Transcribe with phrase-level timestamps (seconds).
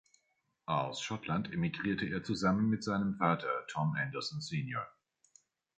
[0.65, 4.83] Aus Schottland emigrierte er zusammen mit seinem Vater Tom Anderson Sr.